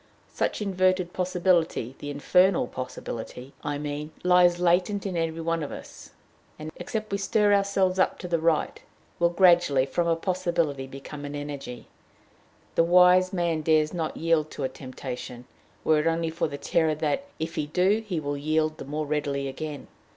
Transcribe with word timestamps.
Such 0.33 0.63
inverted 0.63 1.13
possibility, 1.13 1.93
the 1.99 2.09
infernal 2.09 2.65
possibility, 2.65 3.53
I 3.63 3.77
mean, 3.77 4.09
lies 4.23 4.59
latent 4.59 5.05
in 5.05 5.15
every 5.15 5.41
one 5.41 5.61
of 5.61 5.71
us, 5.71 6.09
and, 6.57 6.71
except 6.77 7.11
we 7.11 7.19
stir 7.19 7.53
ourselves 7.53 7.99
up 7.99 8.17
to 8.17 8.27
the 8.27 8.39
right, 8.39 8.81
will 9.19 9.29
gradually, 9.29 9.85
from 9.85 10.07
a 10.07 10.15
possibility, 10.15 10.87
become 10.87 11.23
an 11.23 11.35
energy. 11.35 11.85
The 12.73 12.83
wise 12.83 13.31
man 13.31 13.61
dares 13.61 13.93
not 13.93 14.17
yield 14.17 14.49
to 14.49 14.63
a 14.63 14.69
temptation, 14.69 15.45
were 15.83 15.99
it 15.99 16.07
only 16.07 16.31
for 16.31 16.47
the 16.47 16.57
terror 16.57 16.95
that, 16.95 17.25
if 17.37 17.53
he 17.53 17.67
do, 17.67 18.03
he 18.03 18.19
will 18.19 18.37
yield 18.37 18.79
the 18.79 18.85
more 18.85 19.05
readily 19.05 19.47
again. 19.47 19.85